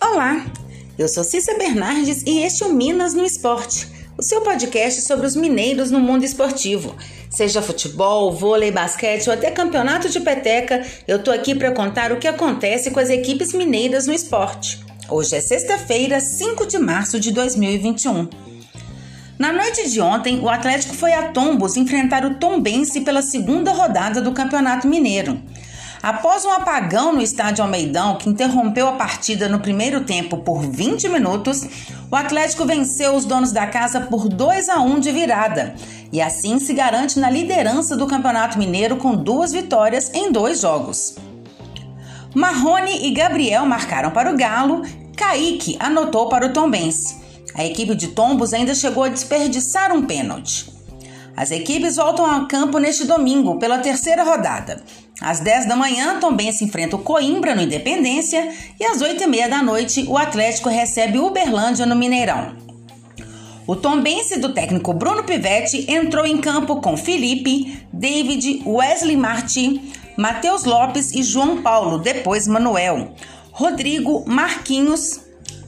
[0.00, 0.44] Olá,
[0.98, 3.86] eu sou Cissa Bernardes e este é o Minas no Esporte,
[4.18, 6.96] o seu podcast sobre os mineiros no mundo esportivo.
[7.30, 12.18] Seja futebol, vôlei, basquete ou até campeonato de peteca, eu tô aqui para contar o
[12.18, 14.84] que acontece com as equipes mineiras no esporte.
[15.08, 18.41] Hoje é sexta-feira, 5 de março de 2021.
[19.42, 24.22] Na noite de ontem, o Atlético foi a Tombos enfrentar o Tombense pela segunda rodada
[24.22, 25.42] do Campeonato Mineiro.
[26.00, 31.08] Após um apagão no estádio Almeidão, que interrompeu a partida no primeiro tempo por 20
[31.08, 31.66] minutos,
[32.08, 35.74] o Atlético venceu os donos da casa por 2 a 1 de virada
[36.12, 41.16] e assim se garante na liderança do Campeonato Mineiro com duas vitórias em dois jogos.
[42.32, 44.82] Marrone e Gabriel marcaram para o Galo,
[45.16, 47.21] Kaique anotou para o Tombense.
[47.54, 50.72] A equipe de Tombos ainda chegou a desperdiçar um pênalti.
[51.36, 54.82] As equipes voltam ao campo neste domingo pela terceira rodada.
[55.20, 59.48] Às 10 da manhã, Tombense enfrenta o Coimbra no Independência e às 8 e meia
[59.48, 62.56] da noite, o Atlético recebe o Uberlândia no Mineirão.
[63.66, 69.80] O Tombense do técnico Bruno Pivetti entrou em campo com Felipe, David, Wesley Marti,
[70.16, 73.12] Matheus Lopes e João Paulo, depois Manuel,
[73.52, 75.20] Rodrigo, Marquinhos,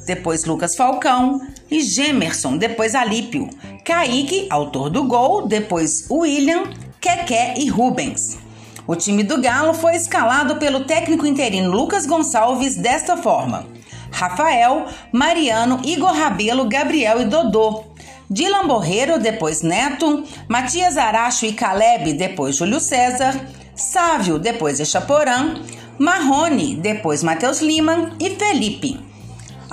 [0.05, 3.49] depois Lucas Falcão e Gemerson, depois Alípio,
[3.85, 6.65] Kaique, autor do gol, depois William,
[7.01, 8.39] Keké e Rubens.
[8.87, 13.67] O time do Galo foi escalado pelo técnico interino Lucas Gonçalves desta forma:
[14.11, 17.85] Rafael, Mariano, Igor Rabelo, Gabriel e Dodô.
[18.29, 23.39] Dylan Borreiro, depois Neto, Matias Aracho e Caleb, depois Júlio César,
[23.75, 25.57] Sávio, depois Echaporã,
[25.99, 28.13] Marrone, depois Matheus Lima.
[28.19, 29.04] E Felipe.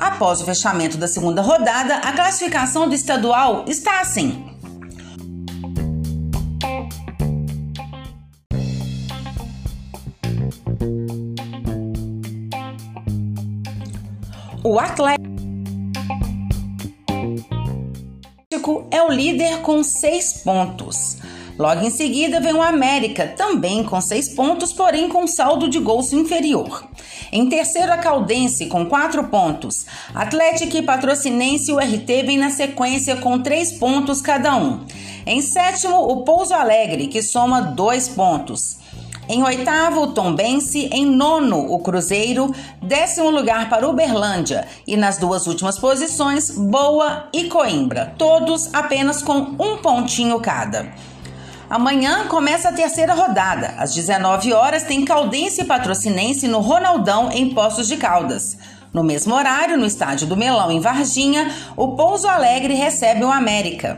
[0.02, 4.44] Após o fechamento da segunda rodada, a classificação do estadual está assim:
[14.64, 15.22] O Atlético
[18.90, 21.20] é o líder com seis pontos.
[21.60, 26.12] Logo em seguida vem o América, também com seis pontos, porém com saldo de gols
[26.12, 26.90] inferior.
[27.32, 29.86] Em terceiro, a Caldense, com quatro pontos.
[30.14, 34.86] Atlético e Patrocinense e o RT vem na sequência com três pontos cada um.
[35.26, 38.82] Em sétimo, o Pouso Alegre, que soma dois pontos.
[39.30, 40.90] Em oitavo, o Tombense.
[40.92, 42.54] Em nono, o Cruzeiro.
[42.82, 44.68] Décimo lugar para Uberlândia.
[44.86, 48.14] E nas duas últimas posições, Boa e Coimbra.
[48.18, 50.92] Todos apenas com um pontinho cada.
[51.72, 53.76] Amanhã começa a terceira rodada.
[53.78, 58.58] Às 19 horas tem Caldense e Patrocinense no Ronaldão, em Poços de Caldas.
[58.94, 63.98] No mesmo horário, no estádio do Melão, em Varginha, o Pouso Alegre recebe o América.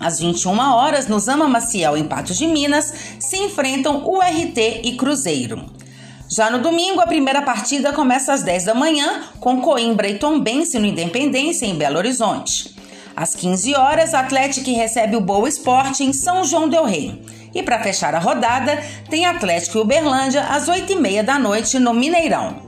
[0.00, 4.96] Às 21 horas, no Zama Maciel, em Patos de Minas, se enfrentam o RT e
[4.96, 5.66] Cruzeiro.
[6.28, 10.80] Já no domingo, a primeira partida começa às 10 da manhã, com Coimbra e Tombense
[10.80, 12.76] no Independência, em Belo Horizonte.
[13.18, 17.20] Às 15 horas, Atlético recebe o Boa Esporte em São João del Rei.
[17.52, 18.80] E para fechar a rodada,
[19.10, 22.62] tem Atlético e Uberlândia às 8h30 da noite no Mineirão.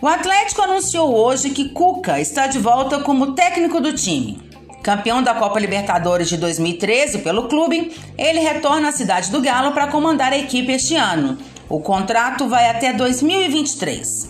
[0.00, 4.40] O Atlético anunciou hoje que Cuca está de volta como técnico do time.
[4.84, 9.88] Campeão da Copa Libertadores de 2013 pelo clube, ele retorna à cidade do Galo para
[9.88, 11.36] comandar a equipe este ano.
[11.68, 14.28] O contrato vai até 2023.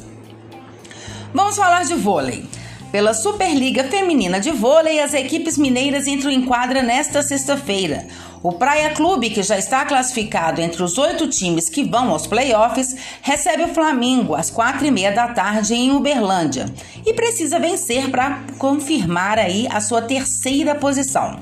[1.35, 2.49] Vamos falar de vôlei.
[2.91, 8.05] Pela Superliga Feminina de Vôlei, as equipes mineiras entram em quadra nesta sexta-feira.
[8.43, 12.97] O Praia Clube, que já está classificado entre os oito times que vão aos playoffs,
[13.23, 16.67] recebe o Flamengo às quatro e meia da tarde em Uberlândia
[17.07, 21.39] e precisa vencer para confirmar aí a sua terceira posição.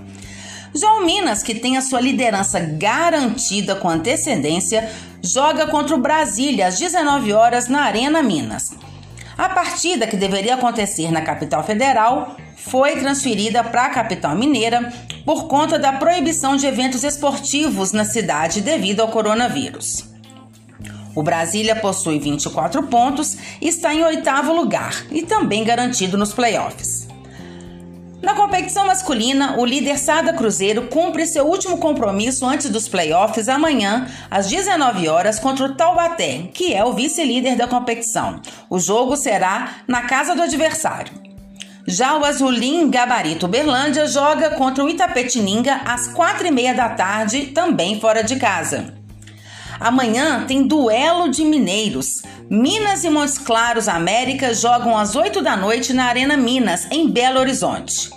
[0.75, 4.91] Já o Minas, que tem a sua liderança garantida com antecedência,
[5.23, 8.71] joga contra o Brasília às 19 horas na Arena Minas.
[9.39, 14.93] A partida, que deveria acontecer na capital federal, foi transferida para a capital mineira
[15.25, 20.05] por conta da proibição de eventos esportivos na cidade devido ao coronavírus.
[21.15, 26.98] O Brasília possui 24 pontos e está em oitavo lugar e também garantido nos playoffs.
[28.21, 34.09] Na competição masculina, o líder Sada Cruzeiro cumpre seu último compromisso antes dos playoffs amanhã,
[34.29, 38.41] às 19 horas, contra o Taubaté, que é o vice-líder da competição.
[38.69, 41.13] O jogo será na casa do adversário.
[41.87, 47.47] Já o Azulim Gabarito Berlândia joga contra o Itapetininga às quatro e meia da tarde,
[47.47, 48.98] também fora de casa.
[49.81, 52.23] Amanhã tem duelo de mineiros.
[52.51, 57.39] Minas e Montes Claros América jogam às 8 da noite na Arena Minas, em Belo
[57.39, 58.11] Horizonte.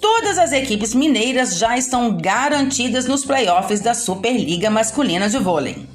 [0.00, 5.86] todas as equipes mineiras já estão garantidas nos playoffs da Superliga Masculina de Vôlei.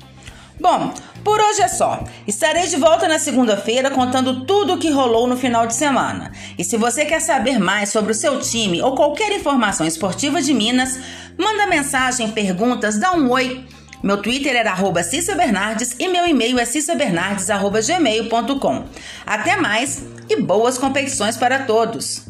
[0.59, 2.03] Bom, por hoje é só.
[2.25, 6.31] Estarei de volta na segunda-feira contando tudo o que rolou no final de semana.
[6.57, 10.53] E se você quer saber mais sobre o seu time ou qualquer informação esportiva de
[10.53, 10.97] Minas,
[11.38, 13.65] manda mensagem, perguntas, dá um oi.
[14.03, 18.85] Meu Twitter era arroba Cissa Bernardes e meu e-mail é cissabernardes.gmail.com.
[19.25, 22.26] Até mais e boas competições para todos!